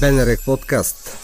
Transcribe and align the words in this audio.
БНР 0.00 0.36
подкаст 0.44 1.18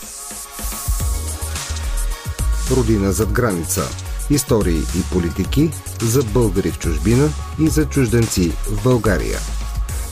Родина 2.71 3.13
зад 3.13 3.33
граница 3.33 3.83
Истории 4.31 4.79
и 4.79 5.13
политики 5.13 5.71
за 6.03 6.23
българи 6.23 6.71
в 6.71 6.79
чужбина 6.79 7.29
и 7.61 7.69
за 7.69 7.89
чужденци 7.89 8.53
в 8.67 8.83
България. 8.83 9.39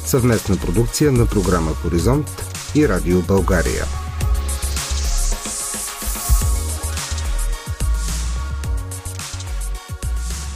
Съвместна 0.06 0.56
продукция 0.56 1.12
на 1.12 1.26
програма 1.26 1.74
Хоризонт 1.74 2.52
и 2.74 2.88
Радио 2.88 3.22
България. 3.22 3.84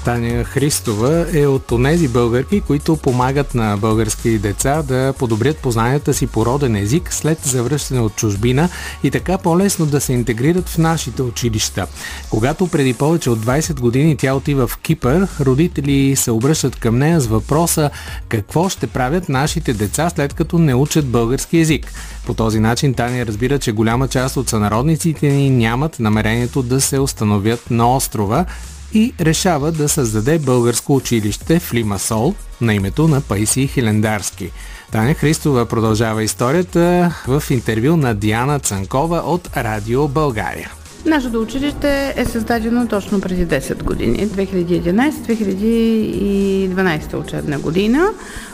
Таня 0.04 0.44
Христова 0.44 1.26
е 1.32 1.46
от 1.46 1.72
тези 1.84 2.08
българки, 2.08 2.60
които 2.60 2.96
помагат 2.96 3.54
на 3.54 3.76
български 3.76 4.38
деца 4.38 4.82
да 4.82 5.14
подобрят 5.18 5.56
познанията 5.56 6.14
си 6.14 6.26
по 6.26 6.46
роден 6.46 6.76
език 6.76 7.12
след 7.12 7.38
завръщане 7.44 8.00
от 8.00 8.16
чужбина 8.16 8.68
и 9.02 9.10
така 9.10 9.38
по-лесно 9.38 9.86
да 9.86 10.00
се 10.00 10.12
интегрират 10.12 10.68
в 10.68 10.78
нашите 10.78 11.22
училища. 11.22 11.86
Когато 12.30 12.66
преди 12.66 12.94
повече 12.94 13.30
от 13.30 13.38
20 13.38 13.80
години 13.80 14.16
тя 14.16 14.34
отива 14.34 14.66
в 14.66 14.78
Кипър, 14.78 15.28
родители 15.40 16.16
се 16.16 16.30
обръщат 16.30 16.76
към 16.76 16.98
нея 16.98 17.20
с 17.20 17.26
въпроса 17.26 17.90
какво 18.28 18.68
ще 18.68 18.86
правят 18.86 19.28
нашите 19.28 19.72
деца 19.72 20.10
след 20.10 20.34
като 20.34 20.58
не 20.58 20.74
учат 20.74 21.06
български 21.06 21.58
език. 21.58 21.92
По 22.26 22.34
този 22.34 22.60
начин 22.60 22.94
Таня 22.94 23.26
разбира, 23.26 23.58
че 23.58 23.72
голяма 23.72 24.08
част 24.08 24.36
от 24.36 24.48
сънародниците 24.48 25.28
ни 25.28 25.50
нямат 25.50 26.00
намерението 26.00 26.62
да 26.62 26.80
се 26.80 26.98
установят 26.98 27.70
на 27.70 27.96
острова, 27.96 28.46
и 28.94 29.12
решава 29.20 29.72
да 29.72 29.88
създаде 29.88 30.38
българско 30.38 30.94
училище 30.94 31.58
в 31.58 31.74
Лимасол 31.74 32.34
на 32.60 32.74
името 32.74 33.08
на 33.08 33.20
Пайси 33.20 33.66
Хилендарски. 33.66 34.50
Таня 34.92 35.14
Христова 35.14 35.66
продължава 35.66 36.22
историята 36.22 37.14
в 37.28 37.42
интервю 37.50 37.96
на 37.96 38.14
Диана 38.14 38.58
Цанкова 38.58 39.16
от 39.16 39.48
Радио 39.56 40.08
България. 40.08 40.70
Нашето 41.06 41.40
училище 41.40 42.14
е 42.16 42.24
създадено 42.24 42.88
точно 42.88 43.20
преди 43.20 43.46
10 43.46 43.82
години, 43.82 44.28
2011-2012 44.28 47.20
учебна 47.20 47.58
година. 47.58 48.08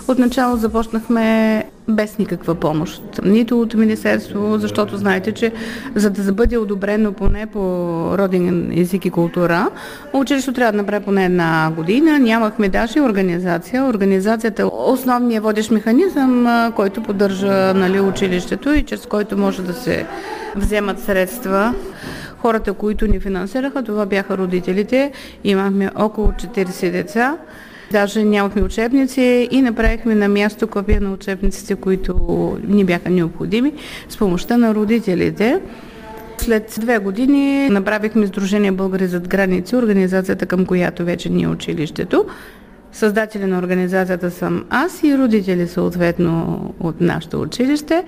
Отначало 0.09 0.57
започнахме 0.57 1.65
без 1.91 2.19
никаква 2.19 2.55
помощ, 2.55 3.03
нито 3.25 3.61
от 3.61 3.75
Министерство, 3.75 4.59
защото 4.59 4.97
знаете, 4.97 5.33
че 5.33 5.53
за 5.95 6.11
да 6.11 6.33
бъде 6.33 6.59
одобрено 6.59 7.13
поне 7.13 7.47
по 7.47 7.61
роден 8.19 8.73
език 8.79 9.05
и 9.05 9.11
култура, 9.11 9.71
училището 10.13 10.55
трябва 10.55 10.73
да 10.73 10.79
направи 10.79 11.05
поне 11.05 11.25
една 11.25 11.73
година. 11.77 12.19
Нямахме 12.19 12.69
даже 12.69 13.01
организация. 13.01 13.85
Организацията 13.85 14.63
е 14.63 14.67
основният 14.73 15.45
водещ 15.45 15.71
механизъм, 15.71 16.47
който 16.77 17.03
поддържа 17.03 17.75
нали, 17.75 18.01
училището 18.01 18.73
и 18.73 18.83
чрез 18.83 19.07
който 19.07 19.39
може 19.39 19.63
да 19.63 19.73
се 19.73 20.07
вземат 20.57 21.01
средства 21.01 21.75
Хората, 22.41 22.73
които 22.73 23.07
ни 23.07 23.21
финансираха, 23.21 23.83
това 23.83 24.07
бяха 24.07 24.39
родителите. 24.39 25.13
Имахме 25.45 25.91
около 25.97 26.29
40 26.29 26.91
деца. 26.91 27.37
Даже 27.93 28.25
нямахме 28.25 28.63
учебници 28.63 29.49
и 29.51 29.63
направихме 29.63 30.15
на 30.15 30.29
място 30.29 30.69
копия 30.69 31.01
на 31.01 31.13
учебниците, 31.13 31.75
които 31.75 32.15
ни 32.69 32.85
бяха 32.85 33.11
необходими 33.11 33.73
с 34.09 34.17
помощта 34.17 34.57
на 34.57 34.75
родителите. 34.75 35.61
След 36.39 36.77
две 36.81 36.99
години 36.99 37.69
направихме 37.69 38.27
Сдружение 38.27 38.73
Българи 38.73 39.07
зад 39.07 39.29
граници, 39.29 39.77
организацията 39.77 40.47
към 40.47 40.67
която 40.67 41.05
вече 41.05 41.29
ни 41.29 41.43
е 41.43 41.49
училището. 41.49 42.27
Създатели 42.93 43.45
на 43.45 43.59
организацията 43.59 44.31
съм 44.31 44.65
аз 44.71 45.03
и 45.03 45.19
родители 45.19 45.69
съответно 45.69 46.61
от 46.81 47.01
нашето 47.01 47.41
училище 47.41 48.05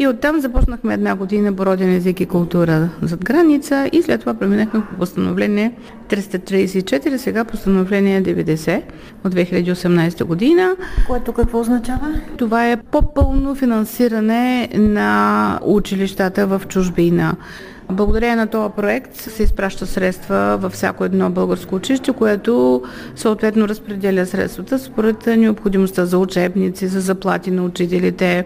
и 0.00 0.08
оттам 0.08 0.40
започнахме 0.40 0.94
една 0.94 1.14
година 1.14 1.56
по 1.56 1.66
роден 1.66 1.94
език 1.94 2.20
и 2.20 2.26
култура 2.26 2.88
зад 3.02 3.24
граница 3.24 3.88
и 3.92 4.02
след 4.02 4.20
това 4.20 4.34
преминахме 4.34 4.80
по 4.80 4.96
постановление 4.98 5.72
334, 6.08 7.16
сега 7.16 7.44
постановление 7.44 8.22
90 8.22 8.82
от 9.24 9.34
2018 9.34 10.24
година. 10.24 10.76
Което 11.06 11.32
какво 11.32 11.60
означава? 11.60 12.14
Това 12.36 12.70
е 12.70 12.76
по-пълно 12.76 13.54
финансиране 13.54 14.68
на 14.74 15.60
училищата 15.64 16.46
в 16.46 16.62
чужбина. 16.68 17.36
Благодарение 17.92 18.36
на 18.36 18.46
този 18.46 18.72
проект 18.76 19.16
се 19.16 19.42
изпраща 19.42 19.86
средства 19.86 20.58
във 20.60 20.72
всяко 20.72 21.04
едно 21.04 21.30
българско 21.30 21.74
училище, 21.74 22.12
което 22.12 22.82
съответно 23.16 23.68
разпределя 23.68 24.26
средствата 24.26 24.78
според 24.78 25.26
необходимостта 25.26 26.06
за 26.06 26.18
учебници, 26.18 26.86
за 26.86 27.00
заплати 27.00 27.50
на 27.50 27.62
учителите, 27.62 28.44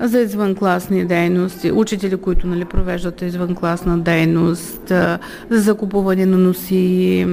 за 0.00 0.20
извънкласни 0.20 1.04
дейности, 1.04 1.72
учители, 1.72 2.16
които 2.16 2.46
нали, 2.46 2.64
провеждат 2.64 3.22
извънкласна 3.22 3.98
дейност, 3.98 4.88
за 5.50 5.60
закупуване 5.60 6.26
на 6.26 6.38
носи. 6.38 7.26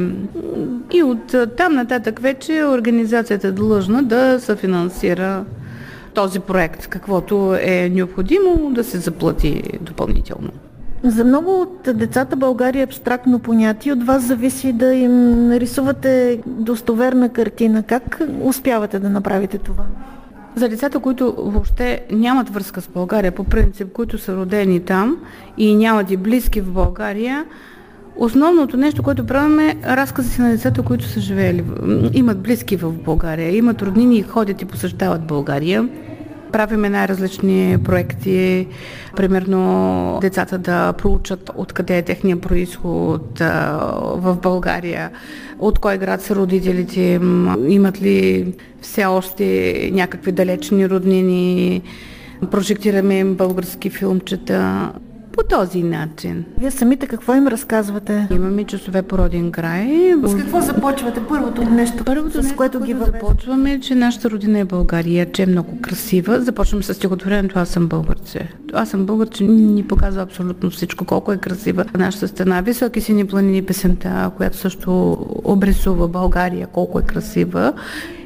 И 0.93 1.03
от 1.03 1.35
там 1.57 1.73
нататък 1.73 2.19
вече 2.19 2.63
организацията 2.65 3.47
е 3.47 3.51
длъжна 3.51 4.03
да 4.03 4.39
съфинансира 4.39 5.45
този 6.13 6.39
проект, 6.39 6.87
каквото 6.87 7.55
е 7.61 7.89
необходимо 7.89 8.71
да 8.73 8.83
се 8.83 8.97
заплати 8.97 9.63
допълнително. 9.81 10.51
За 11.03 11.25
много 11.25 11.61
от 11.61 11.97
децата 11.97 12.35
България 12.35 12.79
е 12.79 12.83
абстрактно 12.83 13.39
понятие. 13.39 13.93
От 13.93 14.03
вас 14.03 14.23
зависи 14.23 14.73
да 14.73 14.93
им 14.93 15.47
нарисувате 15.47 16.39
достоверна 16.45 17.29
картина. 17.29 17.83
Как 17.83 18.21
успявате 18.41 18.99
да 18.99 19.09
направите 19.09 19.57
това? 19.57 19.83
За 20.55 20.69
децата, 20.69 20.99
които 20.99 21.35
въобще 21.37 22.05
нямат 22.11 22.49
връзка 22.49 22.81
с 22.81 22.87
България, 22.87 23.31
по 23.31 23.43
принцип, 23.43 23.91
които 23.93 24.17
са 24.17 24.35
родени 24.35 24.79
там 24.79 25.17
и 25.57 25.75
нямат 25.75 26.11
и 26.11 26.17
близки 26.17 26.61
в 26.61 26.71
България, 26.71 27.45
Основното 28.15 28.77
нещо, 28.77 29.03
което 29.03 29.25
правим 29.25 29.59
е 29.59 29.75
разкази 29.85 30.41
на 30.41 30.49
децата, 30.49 30.83
които 30.83 31.05
са 31.05 31.19
живеели, 31.19 31.63
имат 32.13 32.39
близки 32.39 32.75
в 32.75 32.91
България, 32.91 33.57
имат 33.57 33.81
роднини 33.81 34.17
и 34.17 34.23
ходят 34.23 34.61
и 34.61 34.65
посещават 34.65 35.21
България. 35.21 35.89
Правиме 36.51 36.89
най-различни 36.89 37.77
проекти, 37.83 38.67
примерно 39.15 40.17
децата 40.21 40.57
да 40.57 40.93
проучат 40.93 41.51
откъде 41.55 41.97
е 41.97 42.01
техния 42.01 42.41
происход 42.41 43.39
в 44.15 44.37
България, 44.41 45.11
от 45.59 45.79
кой 45.79 45.97
град 45.97 46.21
са 46.21 46.35
родителите 46.35 47.01
им, 47.01 47.55
имат 47.67 48.01
ли 48.01 48.53
все 48.81 49.05
още 49.05 49.89
някакви 49.93 50.31
далечни 50.31 50.89
роднини, 50.89 51.81
прожектираме 52.51 53.19
им 53.19 53.35
български 53.35 53.89
филмчета 53.89 54.91
по 55.31 55.43
този 55.43 55.83
начин. 55.83 56.45
Вие 56.57 56.71
самите 56.71 57.07
какво 57.07 57.35
им 57.35 57.47
разказвате? 57.47 58.27
Имаме 58.31 58.63
часове 58.63 59.01
по 59.01 59.17
родин 59.17 59.51
край. 59.51 60.13
С 60.23 60.35
какво 60.35 60.61
започвате? 60.61 61.21
Първото 61.29 61.63
нещо, 61.63 62.03
Първото 62.03 62.31
с 62.31 62.43
нещо, 62.43 62.57
което 62.57 62.79
ги 62.79 62.95
започваме, 63.05 63.79
че 63.79 63.95
нашата 63.95 64.29
родина 64.29 64.59
е 64.59 64.65
България, 64.65 65.31
че 65.31 65.43
е 65.43 65.45
много 65.45 65.81
красива. 65.81 66.41
Започваме 66.41 66.83
с 66.83 66.93
стихотворението 66.93 67.59
Аз 67.59 67.69
съм 67.69 67.87
българче. 67.87 68.49
Аз 68.73 68.89
съм 68.89 69.05
българче 69.05 69.43
ни 69.43 69.83
показва 69.83 70.21
абсолютно 70.21 70.69
всичко, 70.69 71.05
колко 71.05 71.31
е 71.31 71.37
красива 71.37 71.85
нашата 71.97 72.27
стена. 72.27 72.61
Високи 72.61 73.01
сини 73.01 73.27
планини 73.27 73.61
песента, 73.61 74.31
която 74.37 74.57
също 74.57 75.17
обрисува 75.43 76.07
България, 76.07 76.67
колко 76.67 76.99
е 76.99 77.03
красива. 77.03 77.73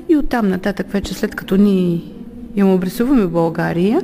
И 0.10 0.18
оттам 0.18 0.50
нататък 0.50 0.92
вече 0.92 1.14
след 1.14 1.36
като 1.36 1.58
ни 1.58 2.15
им 2.56 2.74
обрисуваме 2.74 3.28
България, 3.28 4.02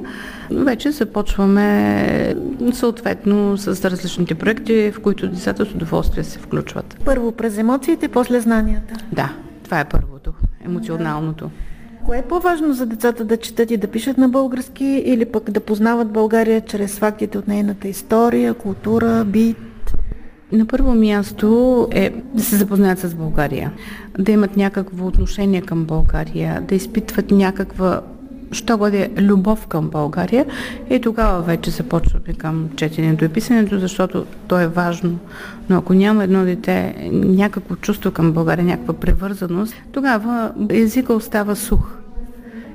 вече 0.52 0.92
започваме 0.92 2.36
съответно 2.74 3.58
с 3.58 3.90
различните 3.92 4.36
проекти, 4.36 4.92
в 4.92 5.00
които 5.00 5.28
децата 5.28 5.66
с 5.66 5.72
удоволствие 5.72 6.24
се 6.24 6.40
включват. 6.40 6.98
Първо 7.06 7.32
през 7.32 7.58
емоциите, 7.58 8.08
после 8.08 8.40
знанията. 8.40 8.94
Да, 9.12 9.34
това 9.64 9.80
е 9.80 9.86
първото, 9.86 10.34
емоционалното. 10.66 11.50
Кое 12.06 12.18
е 12.18 12.22
по-важно 12.22 12.74
за 12.74 12.86
децата 12.86 13.26
да 13.26 13.38
четат 13.38 13.72
и 13.72 13.78
да 13.78 13.88
пишат 13.88 14.18
на 14.18 14.30
български 14.30 14.86
или 14.86 15.26
пък 15.26 15.52
да 15.52 15.60
познават 15.60 16.12
България 16.12 16.62
чрез 16.62 17.00
фактите 17.00 17.38
от 17.38 17.48
нейната 17.48 17.88
история, 17.88 18.54
култура, 18.54 19.26
бит? 19.26 19.58
На 20.52 20.66
първо 20.66 20.94
място 20.94 21.88
е 21.92 22.14
да 22.34 22.44
се 22.44 22.56
запознаят 22.56 23.00
с 23.00 23.16
България, 23.16 23.72
да 24.20 24.32
имат 24.32 24.58
някакво 24.58 25.08
отношение 25.08 25.62
към 25.62 25.86
България, 25.86 26.62
да 26.62 26.76
изпитват 26.76 27.32
някаква 27.32 28.02
що 28.52 28.78
бъде 28.78 29.10
любов 29.18 29.68
към 29.68 29.90
България 29.90 30.46
и 30.90 31.02
тогава 31.02 31.42
вече 31.42 31.72
започваме 31.72 32.34
към 32.38 32.70
четенето 32.76 33.26
и 33.26 33.30
писането, 33.30 33.80
защото 33.80 34.26
то 34.48 34.60
е 34.60 34.68
важно. 34.68 35.20
Но 35.70 35.78
ако 35.78 35.94
няма 35.94 36.24
едно 36.24 36.46
дете 36.46 36.96
някакво 37.12 37.76
чувство 37.76 38.12
към 38.12 38.32
България, 38.32 38.66
някаква 38.66 38.94
превързаност, 38.94 39.76
тогава 39.92 40.52
езика 40.70 41.14
остава 41.14 41.56
сух. 41.56 41.92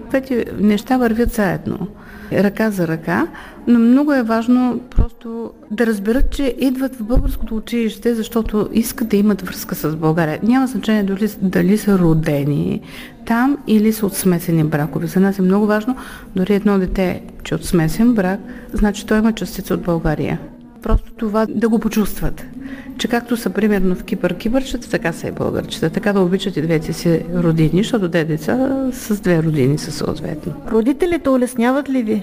Двете 0.09 0.45
неща 0.61 0.97
вървят 0.97 1.33
заедно. 1.33 1.89
Ръка 2.33 2.71
за 2.71 2.89
ръка, 2.89 3.27
но 3.67 3.79
много 3.79 4.13
е 4.13 4.23
важно 4.23 4.81
просто 4.91 5.51
да 5.71 5.87
разберат, 5.87 6.31
че 6.31 6.55
идват 6.59 6.97
в 6.97 7.03
българското 7.03 7.57
училище, 7.57 8.15
защото 8.15 8.69
искат 8.73 9.09
да 9.09 9.17
имат 9.17 9.43
връзка 9.43 9.75
с 9.75 9.97
България. 9.97 10.39
Няма 10.43 10.67
значение 10.67 11.03
дали, 11.03 11.29
дали 11.43 11.79
са 11.79 11.99
родени 11.99 12.81
там 13.27 13.59
или 13.67 13.93
са 13.93 14.07
от 14.07 14.15
смесени 14.15 14.65
бракове. 14.65 15.07
За 15.07 15.21
нас 15.21 15.39
е 15.39 15.43
много 15.43 15.67
важно, 15.67 15.97
дори 16.37 16.55
едно 16.55 16.79
дете, 16.79 17.23
че 17.45 17.55
от 17.55 17.65
смесен 17.65 18.15
брак, 18.15 18.41
значи 18.73 19.07
той 19.07 19.19
има 19.19 19.33
частица 19.33 19.75
от 19.75 19.83
България. 19.83 20.39
Просто 20.87 21.13
това 21.13 21.47
да 21.49 21.69
го 21.69 21.79
почувстват. 21.79 22.45
Че 22.99 23.09
както 23.09 23.37
са 23.37 23.51
примерно 23.51 23.95
в 23.95 24.05
Кипър 24.05 24.35
кипърчета, 24.35 24.91
така 24.91 25.13
са 25.13 25.29
и 25.29 25.31
българчета. 25.31 25.91
Така 25.91 26.13
да 26.13 26.21
обичат 26.21 26.57
и 26.57 26.63
двете 26.63 26.93
си 26.93 27.25
родини, 27.35 27.83
защото 27.83 28.11
те 28.11 28.25
деца 28.25 28.87
с 28.93 29.21
две 29.21 29.43
родини 29.43 29.79
са 29.79 29.93
съответно. 29.93 30.53
Родителите 30.71 31.31
улесняват 31.31 31.91
ли 31.91 32.03
ви? 32.03 32.23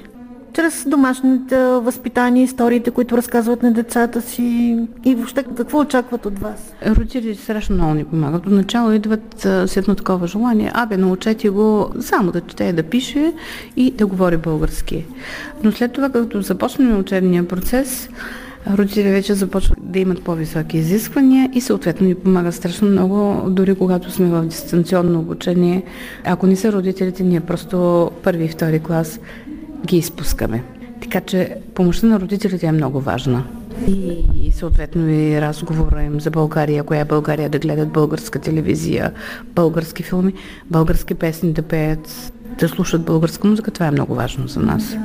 чрез 0.54 0.86
домашните 0.88 1.58
възпитания, 1.58 2.44
историите, 2.44 2.92
които 2.92 3.18
разказват 3.18 3.64
на 3.64 3.72
децата 3.72 4.22
си 4.22 4.78
и 5.06 5.16
въобще 5.16 5.44
какво 5.44 5.80
очакват 5.80 6.26
от 6.26 6.40
вас? 6.40 6.74
Родителите 6.88 7.42
страшно 7.42 7.76
много 7.76 7.94
ни 7.94 8.06
помагат. 8.06 8.48
Отначало 8.48 8.92
идват 8.92 9.36
с 9.68 9.78
едно 9.78 9.96
такова 9.96 10.28
желание. 10.28 10.72
Абе, 10.74 10.98
научете 10.98 11.50
го 11.50 11.90
само 12.00 12.32
да 12.32 12.42
чете, 12.42 12.74
да 12.74 12.84
пише 12.84 13.34
и 13.76 13.92
да 13.92 14.08
говори 14.08 14.38
български. 14.38 15.06
Но 15.64 15.72
след 15.72 15.94
това, 15.94 16.10
като 16.10 16.42
започнем 16.42 17.00
учебния 17.00 17.48
процес, 17.48 18.10
родители 18.72 19.12
вече 19.12 19.34
започват 19.34 19.78
да 19.82 20.00
имат 20.00 20.24
по-високи 20.24 20.78
изисквания 20.78 21.50
и 21.54 21.62
съответно 21.62 22.08
ни 22.08 22.16
помагат 22.16 22.56
страшно 22.56 22.88
много, 22.88 23.50
дори 23.50 23.76
когато 23.76 24.12
сме 24.12 24.26
в 24.26 24.46
дистанционно 24.46 25.20
обучение. 25.20 25.84
Ако 26.26 26.48
не 26.48 26.56
са 26.56 26.72
родителите, 26.72 27.24
ние 27.24 27.40
просто 27.40 28.12
първи 28.24 28.46
и 28.46 28.48
втори 28.48 28.80
клас 28.80 29.20
ги 29.86 29.98
изпускаме. 29.98 30.64
Така 31.02 31.22
че 31.22 31.56
помощта 31.76 32.08
на 32.08 32.20
родителите 32.20 32.66
е 32.66 32.72
много 32.72 33.00
важна. 33.00 33.44
И 33.88 34.52
съответно 34.52 35.10
и 35.10 35.42
разговора 35.42 36.04
им 36.04 36.22
за 36.22 36.32
България, 36.32 36.84
коя 36.84 37.00
е 37.00 37.06
България, 37.06 37.50
да 37.50 37.60
гледат 37.60 37.90
българска 37.90 38.40
телевизия, 38.40 39.12
български 39.56 40.04
филми, 40.04 40.34
български 40.72 41.14
песни 41.14 41.54
да 41.54 41.62
пеят, 41.62 42.34
да 42.60 42.70
слушат 42.70 43.02
българска 43.02 43.48
музика, 43.48 43.72
това 43.72 43.86
е 43.86 43.92
много 43.92 44.16
важно 44.16 44.48
за 44.48 44.60
нас. 44.60 44.98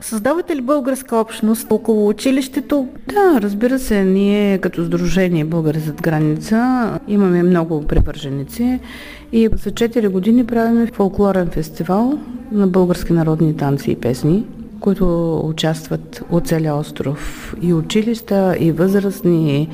Създавате 0.00 0.56
ли 0.56 0.60
българска 0.60 1.16
общност 1.16 1.66
около 1.70 2.08
училището? 2.08 2.88
Да, 3.08 3.40
разбира 3.40 3.78
се, 3.78 4.04
ние 4.04 4.58
като 4.58 4.84
Сдружение 4.84 5.44
Българи 5.44 5.78
зад 5.78 6.02
граница 6.02 6.90
имаме 7.08 7.42
много 7.42 7.86
привърженици 7.86 8.80
и 9.32 9.48
за 9.52 9.70
4 9.70 10.08
години 10.08 10.46
правим 10.46 10.86
фолклорен 10.86 11.50
фестивал 11.50 12.18
на 12.52 12.66
български 12.66 13.12
народни 13.12 13.56
танци 13.56 13.90
и 13.90 13.96
песни, 13.96 14.44
които 14.80 15.36
участват 15.44 16.24
от 16.30 16.46
целия 16.46 16.76
остров. 16.76 17.54
И 17.62 17.74
училища, 17.74 18.56
и 18.60 18.72
възрастни 18.72 19.68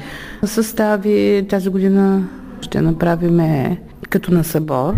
състави. 0.45 1.47
Тази 1.49 1.69
година 1.69 2.29
ще 2.61 2.81
направим 2.81 3.41
като 4.11 4.35
на 4.35 4.45
събор. 4.45 4.95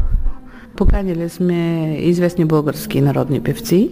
Поканили 0.76 1.28
сме 1.28 1.92
известни 2.00 2.44
български 2.44 3.00
народни 3.00 3.40
певци 3.40 3.90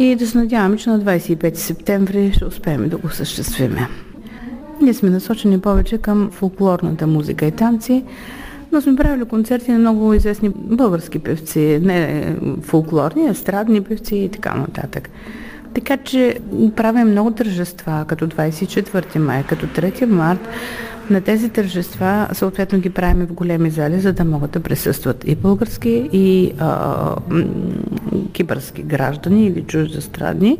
и 0.00 0.16
да 0.16 0.26
се 0.26 0.38
надяваме, 0.38 0.76
че 0.76 0.90
на 0.90 1.00
25 1.00 1.54
септември 1.54 2.32
ще 2.32 2.44
успеем 2.44 2.88
да 2.88 2.96
го 2.96 3.06
осъществиме. 3.06 3.88
Ние 4.82 4.94
сме 4.94 5.10
насочени 5.10 5.60
повече 5.60 5.98
към 5.98 6.30
фолклорната 6.32 7.06
музика 7.06 7.46
и 7.46 7.50
танци, 7.50 8.04
но 8.72 8.80
сме 8.80 8.96
правили 8.96 9.24
концерти 9.24 9.72
на 9.72 9.78
много 9.78 10.14
известни 10.14 10.50
български 10.54 11.18
певци, 11.18 11.80
не 11.82 12.36
фолклорни, 12.62 13.28
естрадни 13.28 13.80
певци 13.80 14.16
и 14.16 14.28
така 14.28 14.54
нататък. 14.54 15.10
Така 15.74 15.96
че 15.96 16.38
правим 16.76 17.08
много 17.08 17.30
тържества, 17.30 18.04
като 18.08 18.26
24 18.26 19.18
май, 19.18 19.44
като 19.48 19.66
3 19.66 20.04
март. 20.04 20.48
На 21.10 21.20
тези 21.20 21.48
тържества 21.48 22.28
съответно 22.32 22.78
ги 22.78 22.90
правим 22.90 23.26
в 23.26 23.32
големи 23.32 23.70
зали, 23.70 24.00
за 24.00 24.12
да 24.12 24.24
могат 24.24 24.50
да 24.50 24.60
присъстват 24.60 25.24
и 25.26 25.34
български, 25.34 26.08
и 26.12 26.52
а, 26.58 27.14
кибърски 28.32 28.82
граждани 28.82 29.46
или 29.46 29.62
чуждестрадни 29.62 30.58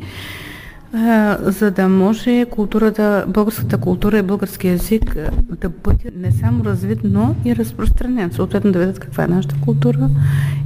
за 1.43 1.71
да 1.71 1.89
може 1.89 2.45
културата, 2.45 3.25
българската 3.29 3.79
култура 3.79 4.19
и 4.19 4.23
български 4.23 4.69
язик 4.69 5.17
да 5.61 5.69
бъде 5.69 6.11
не 6.17 6.33
само 6.33 6.65
развит, 6.65 6.99
но 7.05 7.35
и 7.45 7.57
разпространен. 7.57 8.33
Съответно 8.33 8.73
да 8.73 8.79
видят 8.79 8.99
каква 8.99 9.25
е 9.25 9.29
нашата 9.29 9.55
култура 9.61 10.11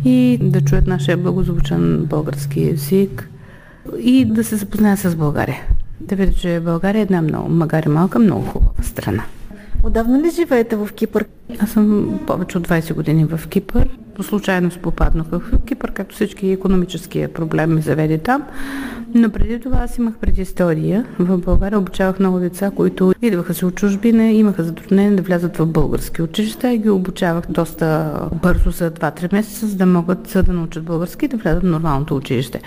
и 0.04 0.38
да 0.42 0.60
чуят 0.60 0.86
нашия 0.86 1.16
благозвучен 1.16 2.04
български 2.04 2.62
язик 2.62 3.30
и 3.98 4.24
да 4.24 4.44
се 4.44 4.56
запознаят 4.56 4.98
с 4.98 5.16
България. 5.16 5.62
Да 6.00 6.16
видят, 6.16 6.36
че 6.36 6.60
България 6.60 7.00
е 7.00 7.02
една 7.02 7.22
много, 7.22 7.48
макар 7.48 7.82
и 7.82 7.88
малка, 7.88 8.18
много 8.18 8.42
хубава 8.42 8.82
страна. 8.82 9.24
Отдавна 9.84 10.22
ли 10.22 10.30
живеете 10.30 10.76
в 10.76 10.88
Кипър? 10.94 11.24
Аз 11.58 11.70
съм 11.70 12.18
повече 12.26 12.58
от 12.58 12.68
20 12.68 12.94
години 12.94 13.24
в 13.24 13.48
Кипър. 13.48 13.88
По 14.16 14.22
случайност 14.22 14.80
попаднах 14.80 15.26
в 15.26 15.42
Кипър, 15.66 15.92
както 15.92 16.14
всички 16.14 16.50
економически 16.50 17.26
проблеми 17.34 17.82
заведе 17.82 18.18
там. 18.18 18.42
Но 19.14 19.30
преди 19.30 19.60
това 19.60 19.78
аз 19.78 19.98
имах 19.98 20.14
предистория. 20.14 21.06
В 21.18 21.38
България 21.38 21.78
обучавах 21.78 22.18
много 22.18 22.38
деца, 22.38 22.70
които 22.70 23.14
идваха 23.22 23.54
се 23.54 23.66
от 23.66 23.74
чужбина, 23.74 24.24
имаха 24.24 24.64
затруднение 24.64 25.16
да 25.16 25.22
влязат 25.22 25.56
в 25.56 25.66
български 25.66 26.22
училища 26.22 26.72
и 26.72 26.78
ги 26.78 26.90
обучавах 26.90 27.44
доста 27.48 28.14
бързо 28.42 28.70
за 28.70 28.90
2-3 28.90 29.32
месеца, 29.32 29.66
за 29.66 29.76
да 29.76 29.86
могат 29.86 30.36
да 30.46 30.52
научат 30.52 30.84
български 30.84 31.24
и 31.24 31.28
да 31.28 31.36
влязат 31.36 31.62
в 31.62 31.70
нормалното 31.70 32.16
училище. 32.16 32.60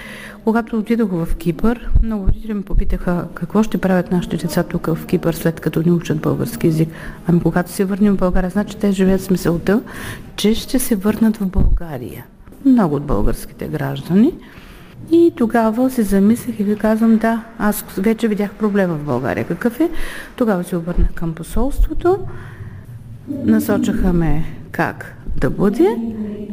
Когато 0.47 0.77
отидох 0.77 1.09
в 1.11 1.35
Кипър, 1.35 1.89
много 2.03 2.27
родители 2.27 2.53
ме 2.53 2.61
попитаха 2.61 3.27
какво 3.33 3.63
ще 3.63 3.77
правят 3.77 4.11
нашите 4.11 4.37
деца 4.37 4.63
тук 4.63 4.85
в 4.85 5.05
Кипър, 5.05 5.33
след 5.33 5.59
като 5.59 5.81
ни 5.85 5.91
учат 5.91 6.19
български 6.19 6.67
язик. 6.67 6.89
Ами 7.27 7.39
когато 7.39 7.71
се 7.71 7.85
върнем 7.85 8.13
в 8.13 8.17
България, 8.17 8.49
значи 8.49 8.77
те 8.77 8.91
живеят 8.91 9.21
с 9.21 9.29
мисълта, 9.29 9.81
че 10.35 10.55
ще 10.55 10.79
се 10.79 10.95
върнат 10.95 11.37
в 11.37 11.47
България. 11.47 12.25
Много 12.65 12.95
от 12.95 13.03
българските 13.03 13.67
граждани. 13.67 14.33
И 15.11 15.33
тогава 15.35 15.89
се 15.89 16.03
замислих 16.03 16.59
и 16.59 16.63
ви 16.63 16.75
казвам, 16.75 17.17
да, 17.17 17.43
аз 17.59 17.85
вече 17.97 18.27
видях 18.27 18.53
проблема 18.53 18.93
в 18.93 19.05
България. 19.05 19.47
Какъв 19.47 19.79
е? 19.79 19.89
Тогава 20.35 20.63
се 20.63 20.77
обърнах 20.77 21.13
към 21.13 21.33
посолството, 21.33 22.19
насочаха 23.27 24.13
ме 24.13 24.45
как 24.71 25.16
да 25.39 25.49
бъде 25.49 25.95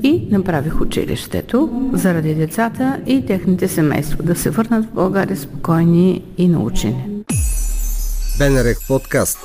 и 0.02 0.28
направих 0.30 0.80
училището 0.80 1.90
заради 1.92 2.34
децата 2.34 3.00
и 3.06 3.26
техните 3.26 3.68
семейства 3.68 4.22
да 4.22 4.34
се 4.34 4.50
върнат 4.50 4.84
в 4.84 4.94
България 4.94 5.36
спокойни 5.36 6.22
и 6.38 6.48
научени. 6.48 7.04
Бенерек 8.38 8.78
подкаст 8.88 9.38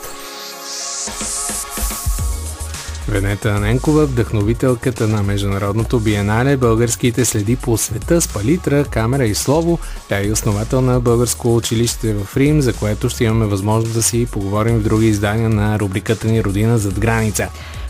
Венета 3.10 3.60
Ненкова, 3.60 4.06
вдъхновителката 4.06 5.08
на 5.08 5.24
Международното 5.24 6.00
биенале 6.00 6.58
Българските 6.58 7.26
следи 7.26 7.56
по 7.56 7.78
света 7.78 8.22
с 8.22 8.28
палитра, 8.28 8.86
камера 8.86 9.26
и 9.26 9.36
слово. 9.36 9.80
Тя 10.10 10.28
е 10.28 10.32
основател 10.32 10.82
на 10.82 11.00
Българско 11.00 11.56
училище 11.56 12.14
в 12.14 12.38
Рим, 12.38 12.62
за 12.62 12.74
което 12.74 13.10
ще 13.10 13.24
имаме 13.24 13.46
възможност 13.46 13.94
да 13.94 14.04
си 14.04 14.28
поговорим 14.32 14.78
в 14.78 14.84
други 14.84 15.08
издания 15.08 15.50
на 15.50 15.80
рубриката 15.80 16.28
ни 16.28 16.44
Родина 16.44 16.78
зад 16.78 17.00
граница. 17.00 17.50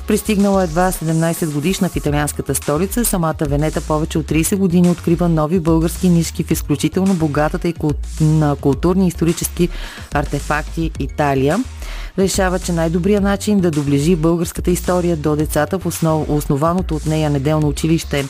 Пристигнала 0.10 0.64
едва 0.64 0.92
17 0.92 1.54
годишна 1.54 1.90
в 1.90 1.96
италианската 1.96 2.56
столица, 2.56 3.06
самата 3.06 3.36
Венета 3.42 3.82
повече 3.82 4.18
от 4.18 4.26
30 4.26 4.56
години 4.56 4.90
открива 4.90 5.30
нови 5.30 5.60
български 5.60 6.10
нишки 6.10 6.44
в 6.44 6.52
изключително 6.52 7.14
богатата 7.14 7.68
и 7.68 7.74
на 8.22 8.56
културни 8.56 9.06
и 9.06 9.08
исторически 9.08 9.70
артефакти 10.14 10.92
Италия. 11.00 11.64
Решава, 12.20 12.60
че 12.60 12.72
най-добрият 12.72 13.24
начин 13.24 13.60
да 13.60 13.72
доближи 13.72 14.16
българската 14.16 14.72
история 14.72 15.18
до 15.18 15.36
децата 15.36 15.80
в 15.80 15.86
основ... 15.86 16.30
основаното 16.30 16.96
от 16.96 17.06
нея 17.06 17.30
неделно 17.30 17.68
училище 17.68 18.26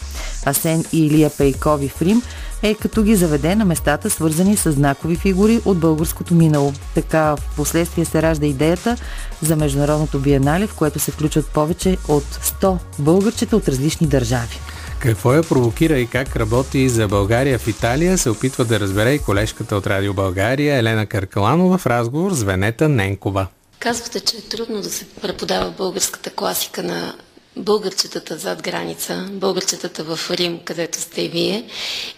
Асен 0.46 0.86
и 0.94 1.06
Илия 1.06 1.30
Пейкови 1.30 1.90
в 1.90 2.02
Рим 2.02 2.22
е 2.64 2.74
като 2.74 3.04
ги 3.04 3.16
заведе 3.16 3.56
на 3.56 3.66
местата 3.66 4.10
свързани 4.10 4.58
с 4.58 4.72
знакови 4.72 5.16
фигури 5.16 5.62
от 5.66 5.78
българското 5.78 6.34
минало. 6.34 6.74
Така 6.96 7.36
в 7.36 7.56
последствие 7.56 8.06
се 8.06 8.22
ражда 8.22 8.46
идеята 8.46 8.98
за 9.42 9.56
Международното 9.56 10.20
биенале, 10.20 10.68
в 10.68 10.76
което 10.76 11.00
се 11.00 11.12
включват 11.12 11.48
повече 11.48 11.98
от 12.08 12.24
100 12.24 12.78
българчета 13.00 13.58
от 13.58 13.68
различни 13.68 14.08
държави. 14.08 14.60
Какво 15.00 15.34
я 15.34 15.44
провокира 15.44 16.00
и 16.00 16.08
как 16.08 16.36
работи 16.36 16.90
за 16.90 17.08
България 17.08 17.60
в 17.60 17.68
Италия, 17.68 18.18
се 18.18 18.30
опитва 18.30 18.66
да 18.66 18.80
разбере 18.80 19.14
и 19.14 19.20
колежката 19.20 19.76
от 19.76 19.88
Радио 19.88 20.14
България 20.14 20.78
Елена 20.78 21.06
Каркаланова 21.06 21.78
в 21.78 21.86
разговор 21.86 22.34
с 22.34 22.44
Венета 22.44 22.90
Ненкова. 22.90 23.48
Казвате, 23.80 24.20
че 24.20 24.38
е 24.38 24.42
трудно 24.42 24.82
да 24.82 24.90
се 24.90 25.06
преподава 25.22 25.72
българската 25.78 26.30
класика 26.30 26.84
на 26.84 27.14
българчетата 27.60 28.38
зад 28.38 28.62
граница, 28.62 29.28
българчетата 29.32 30.04
в 30.04 30.32
Рим, 30.32 30.60
където 30.66 31.02
сте 31.02 31.22
и 31.22 31.30
вие, 31.30 31.66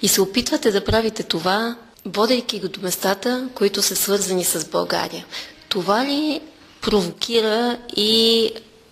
и 0.02 0.08
се 0.08 0.22
опитвате 0.22 0.72
да 0.72 0.86
правите 0.86 1.24
това, 1.24 1.76
водейки 2.06 2.60
го 2.60 2.68
до 2.68 2.82
местата, 2.82 3.50
които 3.56 3.82
са 3.82 3.96
свързани 3.96 4.44
с 4.44 4.70
България. 4.70 5.26
Това 5.70 6.06
ли 6.06 6.42
провокира 6.82 7.78
и 7.96 8.52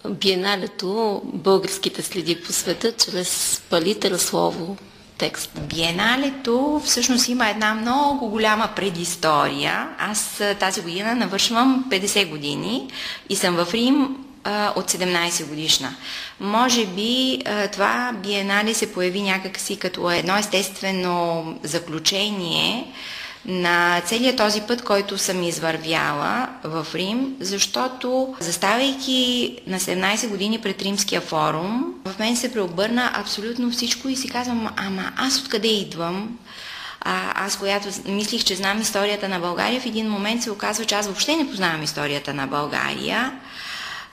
биеналето 0.09 1.21
българските 1.23 2.01
следи 2.01 2.41
по 2.41 2.53
света 2.53 2.91
чрез 2.91 3.61
палитъра 3.69 4.19
слово 4.19 4.77
текст? 5.17 5.51
Биеналето 5.61 6.81
всъщност 6.85 7.27
има 7.27 7.49
една 7.49 7.73
много 7.73 8.29
голяма 8.29 8.69
предистория. 8.75 9.89
Аз 9.99 10.41
тази 10.59 10.81
година 10.81 11.15
навършвам 11.15 11.85
50 11.91 12.29
години 12.29 12.87
и 13.29 13.35
съм 13.35 13.55
в 13.55 13.73
Рим 13.73 14.15
от 14.75 14.91
17 14.91 15.45
годишна. 15.45 15.95
Може 16.39 16.85
би 16.85 17.41
а, 17.45 17.67
това 17.67 18.11
биенале 18.23 18.73
се 18.73 18.93
появи 18.93 19.21
някакси 19.21 19.79
като 19.79 20.11
едно 20.11 20.37
естествено 20.37 21.43
заключение 21.63 22.93
на 23.45 24.01
целият 24.05 24.37
този 24.37 24.61
път, 24.61 24.83
който 24.83 25.17
съм 25.17 25.43
извървяла 25.43 26.47
в 26.63 26.87
Рим, 26.95 27.35
защото 27.39 28.35
заставайки 28.39 29.55
на 29.67 29.79
17 29.79 30.27
години 30.27 30.59
пред 30.59 30.81
Римския 30.81 31.21
форум, 31.21 31.93
в 32.05 32.19
мен 32.19 32.37
се 32.37 32.53
преобърна 32.53 33.11
абсолютно 33.13 33.71
всичко 33.71 34.09
и 34.09 34.15
си 34.15 34.29
казвам, 34.29 34.69
ама 34.77 35.11
аз 35.17 35.39
откъде 35.39 35.67
идвам? 35.67 36.37
А, 37.01 37.45
аз, 37.45 37.57
която 37.57 37.87
мислих, 38.05 38.43
че 38.43 38.55
знам 38.55 38.81
историята 38.81 39.29
на 39.29 39.39
България, 39.39 39.81
в 39.81 39.85
един 39.85 40.09
момент 40.09 40.43
се 40.43 40.51
оказва, 40.51 40.85
че 40.85 40.95
аз 40.95 41.05
въобще 41.05 41.35
не 41.35 41.49
познавам 41.49 41.83
историята 41.83 42.33
на 42.33 42.47
България. 42.47 43.31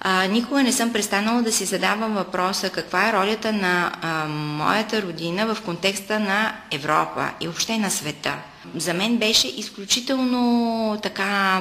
А, 0.00 0.26
никога 0.26 0.62
не 0.62 0.73
съм 0.73 0.93
престанала 0.93 1.43
да 1.43 1.53
си 1.53 1.65
задавам 1.65 2.15
въпроса 2.15 2.71
каква 2.71 3.09
е 3.09 3.12
ролята 3.12 3.53
на 3.53 3.93
а, 4.03 4.29
моята 4.29 5.03
родина 5.03 5.55
в 5.55 5.62
контекста 5.62 6.21
на 6.21 6.57
Европа 6.71 7.31
и 7.41 7.47
въобще 7.47 7.79
на 7.79 7.91
света. 7.91 8.35
За 8.76 8.95
мен 8.95 9.17
беше 9.17 9.49
изключително 9.49 10.99
така 11.03 11.61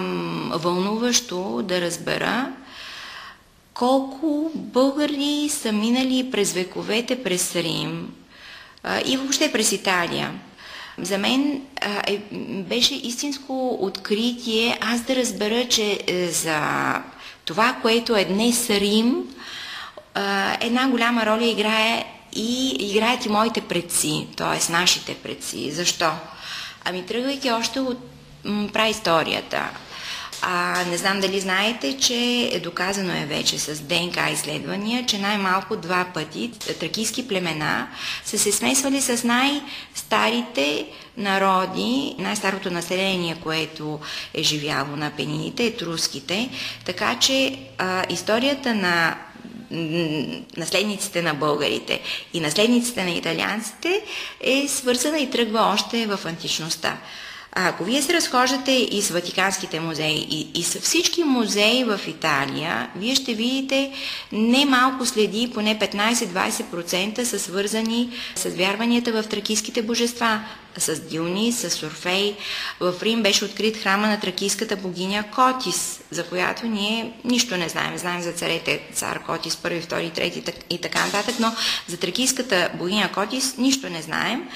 вълнуващо 0.51 1.62
да 1.63 1.82
разбера 1.82 2.51
колко 3.74 4.51
българи 4.56 5.50
са 5.50 5.72
минали 5.72 6.32
през 6.32 6.54
вековете 6.54 7.24
през 7.24 7.56
Рим 7.56 8.13
а, 8.84 9.01
и 9.06 9.18
въобще 9.18 9.51
през 9.51 9.72
Италия. 9.72 10.32
За 10.98 11.18
мен 11.18 11.62
а, 11.82 12.01
е, 12.08 12.18
беше 12.68 12.96
истинско 12.96 13.77
откритие 13.82 14.77
аз 14.82 15.01
да 15.01 15.15
разбера, 15.15 15.68
че 15.68 16.00
е, 16.08 16.27
за 16.27 16.60
това, 17.46 17.78
което 17.82 18.16
е 18.16 18.25
днес 18.25 18.70
Рим, 18.70 19.24
една 20.62 20.90
голяма 20.90 21.25
роля 21.25 21.46
играе 21.46 22.06
и 22.34 22.70
играят 22.70 23.25
и 23.25 23.30
моите 23.30 23.62
предци, 23.62 24.28
т.е. 24.38 24.72
нашите 24.72 25.16
предци. 25.16 25.72
Защо? 25.72 26.12
Ами 26.86 27.06
тръгвайки 27.06 27.52
още 27.52 27.80
от 27.80 28.00
праисторията. 28.74 29.70
А, 30.42 30.84
не 30.89 30.98
знам 30.98 31.20
дали 31.20 31.39
знаете, 31.39 31.98
че 31.98 32.50
е 32.54 32.60
доказано 32.60 33.13
е 33.13 33.25
вече 33.25 33.60
с 33.60 33.82
ДНК 33.82 34.30
изследвания, 34.34 35.06
че 35.06 35.18
най-малко 35.18 35.75
два 35.75 36.06
пъти 36.13 36.51
тракийски 36.80 37.27
племена 37.27 37.88
са 38.25 38.39
се 38.39 38.51
смесвали 38.51 39.01
с 39.01 39.24
най-старите 39.24 40.86
народи, 41.18 42.15
най-старото 42.20 42.72
население, 42.72 43.38
което 43.44 44.00
е 44.34 44.44
живяло 44.44 44.96
на 44.96 45.12
пенините, 45.12 45.65
е 45.65 45.75
труските. 45.75 46.50
Така 46.86 47.20
че 47.20 47.60
а, 47.77 48.06
историята 48.10 48.75
на 48.75 49.18
наследниците 50.58 51.22
на 51.22 51.34
българите 51.34 52.01
и 52.34 52.39
наследниците 52.39 53.04
на 53.04 53.12
италианците 53.12 54.01
е 54.42 54.68
свързана 54.68 55.20
и 55.20 55.30
тръгва 55.30 55.60
още 55.74 56.08
в 56.08 56.20
античността. 56.25 56.98
А 57.58 57.68
ако 57.68 57.84
вие 57.84 58.02
се 58.02 58.14
разхождате 58.14 58.72
и 58.72 59.02
с 59.02 59.10
Ватиканските 59.10 59.80
музеи, 59.80 60.28
и, 60.30 60.60
и 60.60 60.64
с 60.64 60.80
всички 60.80 61.24
музеи 61.24 61.84
в 61.84 62.00
Италия, 62.08 62.90
вие 62.96 63.16
ще 63.16 63.34
видите 63.34 63.92
немалко 64.32 65.06
следи, 65.06 65.52
поне 65.54 65.80
15-20% 65.80 67.24
са 67.24 67.40
свързани 67.40 68.10
с 68.36 68.50
вярванията 68.50 69.12
в 69.12 69.28
тракийските 69.28 69.82
божества, 69.82 70.42
с 70.78 71.00
Диони, 71.00 71.52
с 71.52 71.84
Орфей. 71.84 72.36
В 72.80 72.94
Рим 73.02 73.24
беше 73.24 73.46
открит 73.46 73.78
храма 73.78 74.08
на 74.08 74.20
тракийската 74.20 74.76
богиня 74.76 75.24
Котис, 75.36 76.02
за 76.12 76.24
която 76.26 76.66
ние 76.66 77.12
нищо 77.24 77.58
не 77.58 77.70
знаем. 77.70 77.98
Знаем 77.98 78.22
за 78.22 78.32
царете 78.32 78.82
цар 78.94 79.24
Котис, 79.26 79.56
първи, 79.56 79.82
втори, 79.82 80.10
трети 80.10 80.44
и 80.70 80.82
така 80.82 81.06
нататък, 81.06 81.36
но 81.40 81.56
за 81.88 81.98
тракийската 81.98 82.70
богиня 82.74 83.12
Котис 83.14 83.58
нищо 83.58 83.90
не 83.90 84.02
знаем 84.02 84.50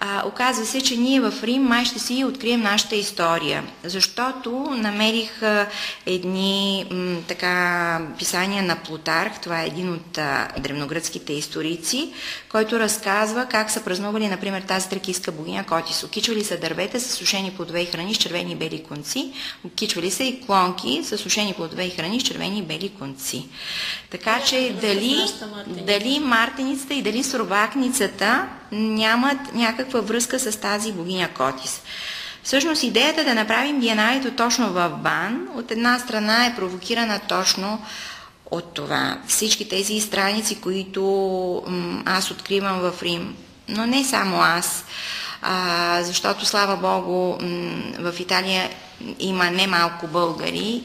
а, 0.00 0.22
оказва 0.26 0.66
се, 0.66 0.80
че 0.80 0.96
ние 0.96 1.20
в 1.20 1.32
Рим 1.42 1.62
май 1.62 1.84
ще 1.84 1.98
си 1.98 2.24
открием 2.24 2.60
нашата 2.60 2.96
история, 2.96 3.64
защото 3.84 4.50
намерих 4.70 5.42
а, 5.42 5.66
едни 6.06 6.86
м, 6.90 7.20
така 7.28 8.00
писания 8.18 8.62
на 8.62 8.76
Плутарх, 8.76 9.40
това 9.40 9.62
е 9.62 9.66
един 9.66 9.92
от 9.92 10.18
а, 10.18 10.48
древногръцките 10.58 11.32
историци, 11.32 12.12
който 12.48 12.80
разказва 12.80 13.46
как 13.46 13.70
са 13.70 13.84
празнували, 13.84 14.28
например, 14.28 14.62
тази 14.62 14.88
тракийска 14.88 15.32
богиня 15.32 15.64
Котис. 15.66 16.02
Окичвали 16.02 16.44
са 16.44 16.58
дървета 16.60 17.00
с 17.00 17.10
сушени 17.10 17.50
плодове 17.50 17.80
и 17.80 17.86
храни 17.86 18.14
с 18.14 18.18
червени 18.18 18.52
и 18.52 18.56
бели 18.56 18.82
конци, 18.82 19.32
окичвали 19.64 20.10
са 20.10 20.24
и 20.24 20.40
клонки 20.46 21.04
с 21.04 21.18
сушени 21.18 21.54
плодове 21.54 21.84
и 21.84 21.90
храни 21.90 22.20
с 22.20 22.22
червени 22.22 22.58
и 22.58 22.62
бели 22.62 22.88
конци. 22.88 23.46
Така 24.10 24.40
че 24.46 24.76
дали, 24.80 25.16
дали 25.66 26.20
мартеницата 26.20 26.94
и 26.94 27.02
дали 27.02 27.24
сурвакницата 27.24 28.48
нямат 28.72 29.54
някаква 29.54 30.00
връзка 30.00 30.38
с 30.38 30.60
тази 30.60 30.92
богиня 30.92 31.28
Котис. 31.28 31.82
Всъщност 32.42 32.82
идеята 32.82 33.24
да 33.24 33.34
направим 33.34 33.80
биеналето 33.80 34.30
точно 34.30 34.72
в 34.72 34.88
Бан, 34.88 35.48
от 35.54 35.70
една 35.70 35.98
страна 35.98 36.46
е 36.46 36.54
провокирана 36.56 37.20
точно 37.28 37.82
от 38.50 38.74
това. 38.74 39.18
Всички 39.26 39.68
тези 39.68 40.00
страници, 40.00 40.60
които 40.60 41.62
аз 42.06 42.30
откривам 42.30 42.78
в 42.80 43.02
Рим, 43.02 43.36
но 43.68 43.86
не 43.86 44.04
само 44.04 44.42
аз, 44.42 44.84
а, 45.42 45.98
защото 46.02 46.46
слава 46.46 46.76
Богу 46.76 47.36
в 47.98 48.14
Италия 48.20 48.70
има 49.18 49.50
немалко 49.50 50.06
българи 50.06 50.82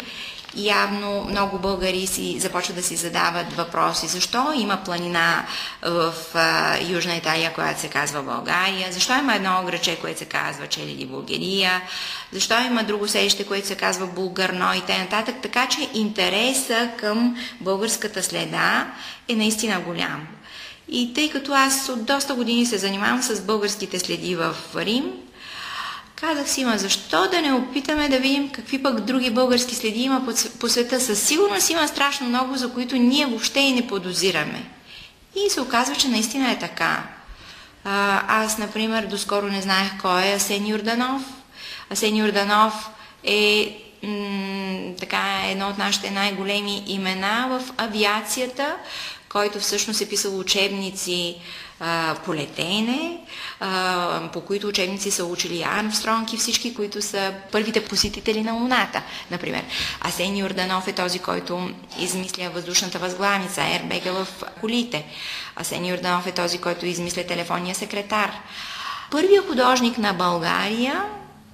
явно 0.55 1.25
много 1.29 1.59
българи 1.59 2.07
си 2.07 2.39
започват 2.39 2.75
да 2.75 2.83
си 2.83 2.95
задават 2.95 3.53
въпроси. 3.53 4.07
Защо 4.07 4.53
има 4.55 4.77
планина 4.85 5.45
в 5.81 6.13
а, 6.33 6.77
Южна 6.89 7.15
Италия, 7.15 7.53
която 7.53 7.81
се 7.81 7.87
казва 7.87 8.23
България? 8.23 8.91
Защо 8.91 9.13
има 9.17 9.35
едно 9.35 9.59
ограче, 9.61 9.99
което 10.01 10.19
се 10.19 10.25
казва 10.25 10.67
Челиди 10.67 11.05
България? 11.05 11.81
Защо 12.31 12.59
има 12.59 12.83
друго 12.83 13.07
селище, 13.07 13.45
което 13.45 13.67
се 13.67 13.75
казва 13.75 14.07
Булгарно 14.07 14.73
и 14.73 14.81
т.н. 14.81 15.23
Така 15.41 15.67
че 15.67 15.89
интереса 15.93 16.89
към 16.97 17.37
българската 17.61 18.23
следа 18.23 18.87
е 19.27 19.35
наистина 19.35 19.79
голям. 19.79 20.27
И 20.89 21.13
тъй 21.13 21.29
като 21.29 21.53
аз 21.53 21.89
от 21.89 22.05
доста 22.05 22.33
години 22.33 22.65
се 22.65 22.77
занимавам 22.77 23.23
с 23.23 23.41
българските 23.41 23.99
следи 23.99 24.35
в 24.35 24.55
Рим, 24.75 25.11
Казах 26.27 26.49
си, 26.49 26.65
ма 26.65 26.77
защо 26.77 27.27
да 27.27 27.41
не 27.41 27.53
опитаме 27.53 28.09
да 28.09 28.19
видим 28.19 28.49
какви 28.49 28.83
пък 28.83 29.01
други 29.01 29.29
български 29.29 29.75
следи 29.75 29.99
има 29.99 30.25
по, 30.59 30.69
света. 30.69 31.01
Със 31.01 31.21
сигурност 31.23 31.69
има 31.69 31.87
страшно 31.87 32.29
много, 32.29 32.55
за 32.55 32.73
които 32.73 32.95
ние 32.95 33.25
въобще 33.25 33.59
и 33.59 33.73
не 33.73 33.87
подозираме. 33.87 34.65
И 35.35 35.49
се 35.49 35.61
оказва, 35.61 35.95
че 35.95 36.07
наистина 36.07 36.51
е 36.51 36.59
така. 36.59 37.03
Аз, 38.27 38.57
например, 38.57 39.05
доскоро 39.05 39.47
не 39.47 39.61
знаех 39.61 40.01
кой 40.01 40.25
е 40.25 40.33
Асен 40.33 40.67
Юрданов. 40.67 41.21
Асен 41.89 42.17
Юрданов 42.17 42.89
е 43.23 43.77
така 44.99 45.41
едно 45.45 45.69
от 45.69 45.77
нашите 45.77 46.11
най-големи 46.11 46.83
имена 46.87 47.47
в 47.49 47.73
авиацията, 47.77 48.75
който 49.29 49.59
всъщност 49.59 50.01
е 50.01 50.09
писал 50.09 50.39
учебници 50.39 51.37
по 52.25 52.35
летене, 52.35 53.17
а, 53.59 54.29
по 54.33 54.41
които 54.41 54.67
учебници 54.67 55.11
са 55.11 55.25
учили 55.25 55.63
Армстронг 55.63 56.33
и 56.33 56.37
всички, 56.37 56.75
които 56.75 57.01
са 57.01 57.33
първите 57.51 57.85
посетители 57.85 58.43
на 58.43 58.53
Луната, 58.53 59.01
например. 59.31 59.63
Асен 60.01 60.37
Йорданов 60.37 60.87
е 60.87 60.93
този, 60.93 61.19
който 61.19 61.69
измисля 61.99 62.49
въздушната 62.49 62.99
възглавница, 62.99 63.61
ербега 63.63 64.11
в 64.11 64.27
колите. 64.61 65.05
Асен 65.55 65.85
Йорданов 65.85 66.27
е 66.27 66.31
този, 66.31 66.57
който 66.57 66.85
измисля 66.85 67.23
телефонния 67.23 67.75
секретар. 67.75 68.31
Първият 69.11 69.47
художник 69.47 69.97
на 69.97 70.13
България 70.13 71.03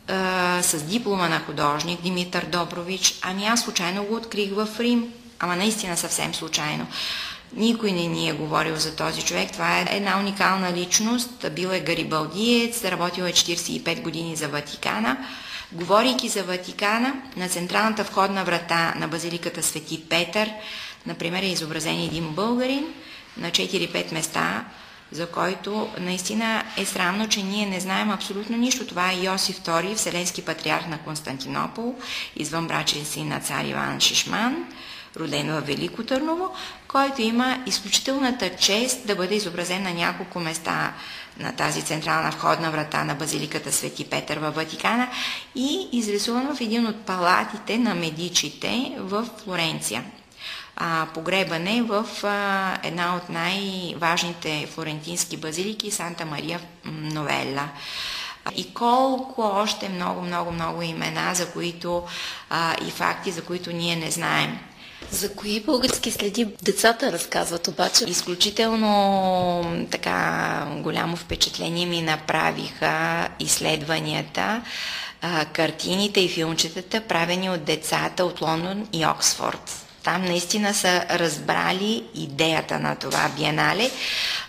а, 0.08 0.60
с 0.64 0.84
диплома 0.84 1.30
на 1.30 1.40
художник, 1.40 2.02
Димитър 2.02 2.46
Добрович, 2.46 3.16
ами 3.22 3.46
аз 3.46 3.62
случайно 3.62 4.04
го 4.04 4.16
открих 4.16 4.52
в 4.54 4.68
Рим, 4.80 5.14
ама 5.40 5.56
наистина 5.56 5.98
съвсем 5.98 6.34
случайно. 6.34 6.88
Никой 7.54 7.92
не 7.92 8.08
ни 8.08 8.30
е 8.30 8.34
говорил 8.34 8.76
за 8.76 8.96
този 8.96 9.22
човек. 9.22 9.52
Това 9.52 9.80
е 9.80 9.86
една 9.90 10.20
уникална 10.20 10.74
личност. 10.74 11.46
Бил 11.56 11.68
е 11.68 11.80
гарибалдиец, 11.80 12.86
работил 12.86 13.24
е 13.24 13.34
45 13.34 14.02
години 14.02 14.36
за 14.36 14.48
Ватикана. 14.48 15.18
Говорейки 15.72 16.30
за 16.30 16.44
Ватикана, 16.44 17.14
на 17.38 17.50
централната 17.50 18.04
входна 18.04 18.44
врата 18.44 18.94
на 18.98 19.08
базиликата 19.08 19.64
Свети 19.64 20.04
Петър, 20.10 20.52
например, 21.06 21.44
е 21.44 21.46
изобразен 21.46 22.02
един 22.02 22.30
българин 22.30 22.86
на 23.38 23.52
4-5 23.52 24.14
места, 24.14 24.66
за 25.12 25.28
който 25.28 25.90
наистина 26.00 26.64
е 26.78 26.86
срамно, 26.86 27.30
че 27.30 27.44
ние 27.44 27.66
не 27.66 27.80
знаем 27.80 28.12
абсолютно 28.12 28.58
нищо. 28.58 28.88
Това 28.88 29.12
е 29.12 29.20
Йосиф 29.20 29.62
II, 29.62 29.96
Вселенски 29.96 30.42
патриарх 30.42 30.88
на 30.88 30.98
Константинопол, 30.98 31.96
извън 32.36 32.68
брачен 32.68 33.06
син 33.06 33.28
на 33.28 33.40
цар 33.40 33.66
Иван 33.66 34.00
Шишман, 34.00 34.66
роден 35.18 35.52
в 35.52 35.62
Велико 35.62 36.04
Търново, 36.04 36.56
който 36.88 37.22
има 37.22 37.64
изключителната 37.66 38.56
чест 38.56 39.08
да 39.08 39.16
бъде 39.16 39.36
изобразен 39.36 39.84
на 39.84 39.94
няколко 39.94 40.40
места 40.40 40.94
на 41.40 41.56
тази 41.56 41.82
централна 41.82 42.30
входна 42.30 42.72
врата 42.72 43.04
на 43.04 43.16
базиликата 43.16 43.72
Свети 43.72 44.06
Петър 44.10 44.38
във 44.38 44.56
Ватикана 44.56 45.08
и 45.56 45.88
изрисуван 45.92 46.56
в 46.56 46.62
един 46.62 46.88
от 46.88 46.96
палатите 46.96 47.78
на 47.78 47.96
медичите 47.96 48.96
в 48.98 49.26
Флоренция. 49.44 50.04
А, 50.76 51.08
погребане 51.14 51.82
в 51.82 52.06
а, 52.24 52.78
една 52.84 53.16
от 53.16 53.30
най-важните 53.30 54.68
флорентински 54.74 55.38
базилики 55.38 55.92
Санта 55.92 56.26
Мария 56.26 56.60
Новелла. 56.86 57.70
И 58.56 58.74
колко 58.74 59.42
още 59.42 59.90
много, 59.90 60.22
много, 60.22 60.52
много 60.52 60.82
имена, 60.82 61.36
за 61.36 61.52
които 61.52 62.04
а, 62.50 62.76
и 62.88 62.92
факти, 62.92 63.32
за 63.32 63.44
които 63.44 63.72
ние 63.72 63.96
не 63.96 64.12
знаем. 64.12 64.60
За 65.12 65.36
кои 65.36 65.60
български 65.60 66.12
следи 66.12 66.48
децата 66.62 67.12
разказват 67.12 67.68
обаче? 67.68 68.06
Изключително 68.08 69.86
така 69.92 70.68
голямо 70.78 71.16
впечатление 71.16 71.86
ми 71.86 72.02
направиха 72.02 73.28
изследванията, 73.40 74.62
картините 75.54 76.20
и 76.20 76.30
филмчетата, 76.30 77.02
правени 77.02 77.50
от 77.50 77.64
децата 77.64 78.26
от 78.26 78.42
Лондон 78.42 78.88
и 78.94 79.06
Оксфорд. 79.06 79.89
Там 80.04 80.26
наистина 80.26 80.74
са 80.74 81.06
разбрали 81.10 82.04
идеята 82.16 82.80
на 82.80 82.96
това 82.96 83.30
биенале. 83.38 83.92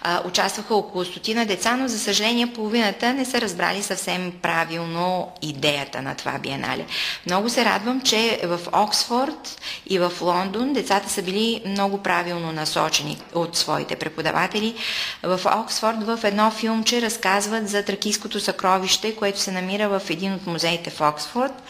А, 0.02 0.22
участваха 0.24 0.74
около 0.74 1.04
стотина 1.04 1.46
деца, 1.46 1.76
но 1.76 1.88
за 1.88 1.98
съжаление 1.98 2.52
половината 2.52 3.12
не 3.12 3.24
са 3.24 3.40
разбрали 3.40 3.82
съвсем 3.82 4.32
правилно 4.42 5.32
идеята 5.42 6.02
на 6.02 6.14
това 6.14 6.38
биенале. 6.38 6.86
Много 7.26 7.48
се 7.48 7.64
радвам, 7.64 8.00
че 8.00 8.40
в 8.44 8.60
Оксфорд 8.72 9.60
и 9.86 9.98
в 9.98 10.12
Лондон 10.20 10.72
децата 10.72 11.10
са 11.10 11.22
били 11.22 11.62
много 11.66 12.02
правилно 12.02 12.52
насочени 12.52 13.22
от 13.34 13.56
своите 13.56 13.96
преподаватели. 13.96 14.74
В 15.22 15.40
Оксфорд 15.46 16.02
в 16.02 16.18
едно 16.24 16.50
филмче 16.50 17.02
разказват 17.02 17.68
за 17.68 17.82
тракийското 17.82 18.40
съкровище, 18.40 19.16
което 19.16 19.40
се 19.40 19.52
намира 19.52 19.88
в 19.88 20.10
един 20.10 20.34
от 20.34 20.46
музеите 20.46 20.90
в 20.90 21.00
Оксфорд. 21.00 21.62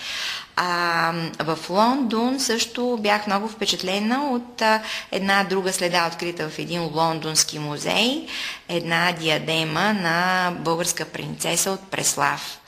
А, 0.62 1.12
в 1.38 1.59
Лондон 1.71 2.40
също 2.40 2.99
бях 3.00 3.26
много 3.26 3.49
впечатлена 3.49 4.31
от 4.31 4.62
а, 4.62 4.83
една 5.12 5.45
друга 5.45 5.73
следа, 5.73 6.07
открита 6.12 6.49
в 6.49 6.59
един 6.59 6.83
лондонски 6.83 7.59
музей, 7.59 8.26
една 8.69 9.12
диадема 9.12 9.93
на 9.93 10.50
българска 10.59 11.05
принцеса 11.05 11.71
от 11.71 11.90
Преслав. 11.90 12.60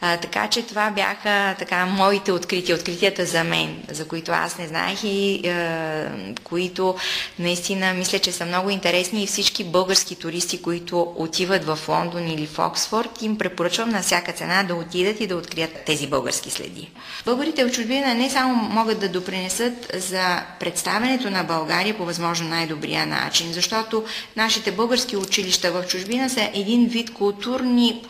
А, 0.00 0.16
така 0.16 0.48
че 0.48 0.62
това 0.62 0.90
бяха 0.90 1.54
така 1.58 1.86
моите 1.86 2.32
открития, 2.32 2.76
откритията 2.76 3.26
за 3.26 3.44
мен, 3.44 3.82
за 3.90 4.08
които 4.08 4.32
аз 4.32 4.58
не 4.58 4.68
знаех 4.68 5.04
и 5.04 5.48
а, 5.48 6.10
които 6.44 6.96
наистина 7.38 7.94
мисля, 7.94 8.18
че 8.18 8.32
са 8.32 8.46
много 8.46 8.70
интересни 8.70 9.22
и 9.22 9.26
всички 9.26 9.64
български 9.64 10.14
туристи, 10.14 10.62
които 10.62 11.12
отиват 11.16 11.64
в 11.64 11.78
Лондон 11.88 12.28
или 12.28 12.46
в 12.46 12.58
Оксфорд, 12.58 13.22
им 13.22 13.38
препоръчвам 13.38 13.90
на 13.90 14.02
всяка 14.02 14.32
цена 14.32 14.62
да 14.62 14.74
отидат 14.74 15.20
и 15.20 15.26
да 15.26 15.36
открият 15.36 15.84
тези 15.86 16.06
български 16.06 16.50
следи. 16.50 16.90
Българите 17.24 17.64
в 17.64 17.70
чужбина 17.70 18.14
не 18.14 18.30
само 18.30 18.54
могат 18.54 19.00
да 19.00 19.08
допринесат 19.08 19.92
за 19.94 20.42
представянето 20.60 21.30
на 21.30 21.44
България 21.44 21.96
по 21.96 22.04
възможно 22.04 22.48
най-добрия 22.48 23.06
начин, 23.06 23.52
защото 23.52 24.04
нашите 24.36 24.72
български 24.72 25.16
училища 25.16 25.72
в 25.72 25.84
чужбина 25.86 26.30
са 26.30 26.50
един 26.54 26.86
вид 26.86 27.14
културни 27.14 28.02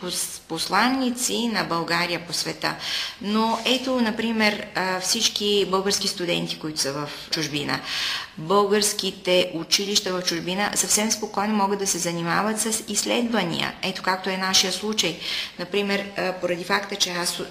посланници 0.47 1.47
на 1.47 1.63
България 1.63 1.80
България 1.81 2.19
по 2.27 2.33
света. 2.33 2.75
Но 3.21 3.59
ето, 3.65 4.01
например, 4.01 4.67
всички 5.01 5.65
български 5.69 6.07
студенти, 6.07 6.59
които 6.59 6.79
са 6.79 6.93
в 6.93 7.09
чужбина, 7.31 7.79
българските 8.37 9.51
училища 9.53 10.13
в 10.13 10.21
чужбина 10.21 10.71
съвсем 10.75 11.11
спокойно 11.11 11.55
могат 11.55 11.79
да 11.79 11.87
се 11.87 11.97
занимават 11.97 12.59
с 12.59 12.83
изследвания. 12.87 13.73
Ето 13.81 14.01
както 14.01 14.29
е 14.29 14.37
нашия 14.37 14.71
случай. 14.73 15.19
Например, 15.59 16.05
поради 16.41 16.63
факта, 16.63 16.95
че 16.95 17.09
аз 17.11 17.41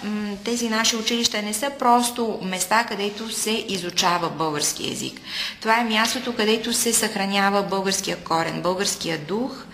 тези 0.45 0.69
наши 0.69 0.97
училища 0.97 1.43
не 1.43 1.55
са 1.55 1.71
просто 1.79 2.39
места, 2.43 2.85
където 2.85 3.33
се 3.33 3.65
изучава 3.69 4.31
български 4.31 4.89
язик. 4.89 5.21
Това 5.61 5.81
е 5.81 5.85
мястото, 5.85 6.37
където 6.37 6.73
се 6.73 6.93
съхранява 6.93 7.63
българския 7.63 8.17
корен, 8.17 8.63
българския 8.63 9.19
дух, 9.19 9.65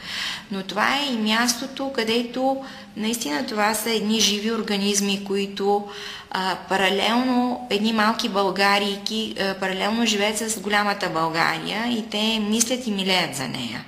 но 0.51 0.63
това 0.63 0.97
е 0.97 1.13
и 1.13 1.17
мястото, 1.17 1.93
където 1.93 2.65
наистина 2.97 3.47
това 3.47 3.75
са 3.75 3.91
едни 3.91 4.21
живи 4.21 4.53
организми, 4.53 5.25
които 5.25 5.89
а, 6.31 6.57
паралелно, 6.69 7.67
едни 7.71 7.93
малки 7.93 8.29
българийки, 8.29 9.35
а, 9.41 9.55
паралелно 9.55 10.07
живеят 10.07 10.39
с 10.39 10.61
голямата 10.61 11.11
България 11.11 11.87
и 11.87 12.05
те 12.11 12.41
мислят 12.41 12.87
и 12.87 12.91
милеят 12.91 13.37
за 13.37 13.49
нея. 13.49 13.85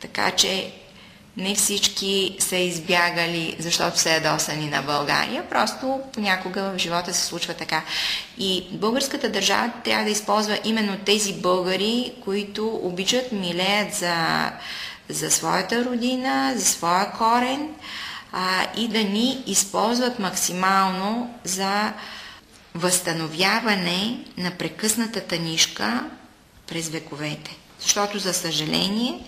Така 0.00 0.30
че 0.30 0.72
не 1.36 1.54
всички 1.54 2.36
са 2.38 2.56
избягали, 2.56 3.56
защото 3.58 3.98
са 3.98 4.10
ядосани 4.10 4.68
на 4.70 4.82
България, 4.82 5.48
просто 5.50 6.00
понякога 6.12 6.62
в 6.62 6.78
живота 6.78 7.14
се 7.14 7.26
случва 7.26 7.54
така. 7.54 7.82
И 8.38 8.64
българската 8.72 9.28
държава 9.28 9.70
трябва 9.84 10.04
да 10.04 10.10
използва 10.10 10.58
именно 10.64 10.96
тези 11.04 11.32
българи, 11.32 12.12
които 12.24 12.80
обичат, 12.82 13.32
милеят 13.32 13.94
за, 13.94 14.50
за 15.08 15.30
своята 15.30 15.84
родина, 15.84 16.52
за 16.56 16.64
своя 16.64 17.12
корен 17.12 17.68
а, 18.32 18.66
и 18.76 18.88
да 18.88 18.98
ни 18.98 19.42
използват 19.46 20.18
максимално 20.18 21.34
за 21.44 21.92
възстановяване 22.74 24.24
на 24.36 24.50
прекъснатата 24.50 25.38
нишка 25.38 26.04
през 26.66 26.88
вековете. 26.88 27.56
Защото, 27.80 28.18
за 28.18 28.34
съжаление, 28.34 29.20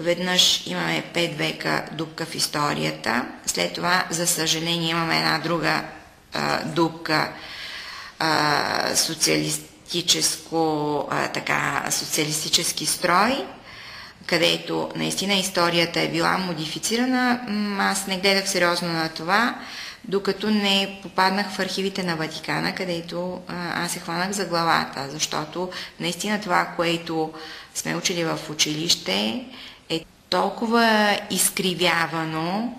Веднъж 0.00 0.66
имаме 0.66 1.04
5 1.14 1.36
века 1.36 1.84
дупка 1.92 2.26
в 2.26 2.34
историята, 2.34 3.26
след 3.46 3.74
това, 3.74 4.04
за 4.10 4.26
съжаление, 4.26 4.90
имаме 4.90 5.16
една 5.16 5.38
друга 5.38 5.84
а, 6.32 6.64
дупка 6.64 7.32
а, 8.18 8.96
социалистическо, 8.96 11.08
така, 11.34 11.84
социалистически 11.90 12.86
строй, 12.86 13.46
където 14.30 14.88
наистина 14.96 15.34
историята 15.34 16.00
е 16.00 16.08
била 16.08 16.38
модифицирана. 16.38 17.40
Аз 17.80 18.06
не 18.06 18.18
гледах 18.18 18.48
сериозно 18.48 18.88
на 18.88 19.08
това, 19.08 19.54
докато 20.04 20.50
не 20.50 20.98
попаднах 21.02 21.50
в 21.50 21.58
архивите 21.58 22.02
на 22.02 22.16
Ватикана, 22.16 22.74
където 22.74 23.40
аз 23.74 23.92
се 23.92 24.00
хванах 24.00 24.30
за 24.30 24.44
главата, 24.44 25.06
защото 25.10 25.70
наистина 26.00 26.40
това, 26.40 26.64
което 26.76 27.32
сме 27.74 27.96
учили 27.96 28.24
в 28.24 28.38
училище, 28.50 29.44
толкова 30.28 31.18
изкривявано, 31.30 32.74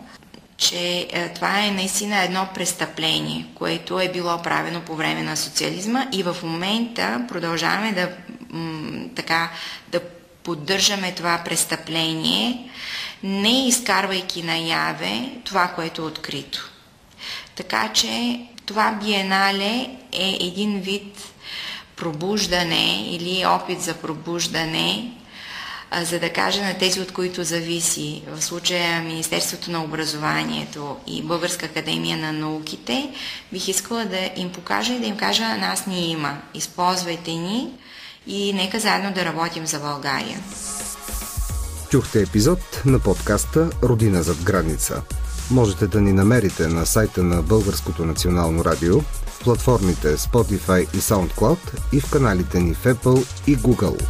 че 0.57 1.07
е, 1.11 1.29
това 1.29 1.65
е 1.65 1.71
наистина 1.71 2.23
едно 2.23 2.47
престъпление, 2.53 3.45
което 3.55 3.99
е 3.99 4.11
било 4.11 4.41
правено 4.41 4.81
по 4.81 4.95
време 4.95 5.23
на 5.23 5.37
социализма 5.37 6.05
и 6.11 6.23
в 6.23 6.37
момента 6.43 7.25
продължаваме 7.27 7.91
да, 7.91 8.09
така, 9.15 9.49
да 9.91 9.99
поддържаме 10.43 11.11
това 11.15 11.41
престъпление, 11.45 12.69
не 13.23 13.67
изкарвайки 13.67 14.43
наяве 14.43 15.29
това, 15.45 15.67
което 15.67 16.01
е 16.01 16.05
открито. 16.05 16.71
Така 17.55 17.93
че 17.93 18.41
това 18.65 18.91
биенале 18.91 19.89
е 20.11 20.37
един 20.39 20.79
вид 20.79 21.33
пробуждане 21.95 23.07
или 23.09 23.45
опит 23.45 23.81
за 23.81 23.93
пробуждане 23.93 25.11
за 26.01 26.19
да 26.19 26.33
кажа 26.33 26.63
на 26.63 26.77
тези, 26.77 27.01
от 27.01 27.11
които 27.11 27.43
зависи, 27.43 28.21
в 28.27 28.41
случая 28.41 29.01
Министерството 29.01 29.71
на 29.71 29.83
образованието 29.83 30.97
и 31.07 31.21
Българска 31.21 31.65
академия 31.65 32.17
на 32.17 32.33
науките, 32.33 33.09
бих 33.51 33.67
искала 33.67 34.05
да 34.05 34.29
им 34.35 34.51
покажа 34.51 34.93
и 34.93 34.99
да 34.99 35.07
им 35.07 35.17
кажа, 35.17 35.57
нас 35.57 35.87
ни 35.87 36.11
има. 36.11 36.37
Използвайте 36.53 37.31
ни 37.31 37.67
и 38.27 38.53
нека 38.53 38.79
заедно 38.79 39.13
да 39.13 39.25
работим 39.25 39.65
за 39.65 39.79
България. 39.79 40.39
Чухте 41.89 42.21
епизод 42.21 42.59
на 42.85 42.99
подкаста 42.99 43.69
Родина 43.83 44.23
зад 44.23 44.43
граница. 44.43 45.01
Можете 45.51 45.87
да 45.87 46.01
ни 46.01 46.13
намерите 46.13 46.67
на 46.67 46.85
сайта 46.85 47.23
на 47.23 47.41
Българското 47.41 48.05
национално 48.05 48.65
радио, 48.65 48.99
в 49.01 49.39
платформите 49.43 50.17
Spotify 50.17 50.95
и 50.95 50.97
SoundCloud 50.97 51.57
и 51.93 51.99
в 51.99 52.11
каналите 52.11 52.59
ни 52.59 52.73
в 52.73 52.83
Apple 52.83 53.27
и 53.47 53.57
Google. 53.57 54.05